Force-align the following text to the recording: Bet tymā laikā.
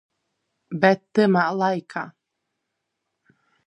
Bet 0.85 1.03
tymā 1.19 1.45
laikā. 1.61 2.05